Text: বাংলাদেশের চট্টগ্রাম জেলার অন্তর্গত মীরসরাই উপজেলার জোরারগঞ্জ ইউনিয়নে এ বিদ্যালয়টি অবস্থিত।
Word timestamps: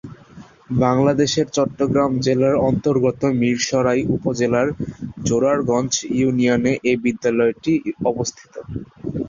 বাংলাদেশের 0.83 1.47
চট্টগ্রাম 1.55 2.11
জেলার 2.19 2.55
অন্তর্গত 2.69 3.21
মীরসরাই 3.39 4.01
উপজেলার 4.15 4.67
জোরারগঞ্জ 5.27 5.91
ইউনিয়নে 6.17 6.73
এ 6.83 7.03
বিদ্যালয়টি 7.03 7.73
অবস্থিত। 8.05 8.53